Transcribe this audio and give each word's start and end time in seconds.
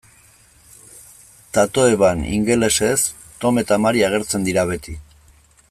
Tatoeban, 1.57 2.23
ingelesez, 2.39 3.03
Tom 3.43 3.63
eta 3.65 3.79
Mary 3.87 4.03
agertzen 4.09 4.49
dira 4.49 4.65
beti. 4.75 4.97